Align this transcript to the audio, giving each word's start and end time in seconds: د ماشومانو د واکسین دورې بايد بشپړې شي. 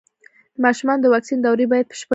د 0.55 0.57
ماشومانو 0.65 1.01
د 1.03 1.07
واکسین 1.13 1.39
دورې 1.41 1.65
بايد 1.71 1.85
بشپړې 1.89 1.99
شي. 2.07 2.07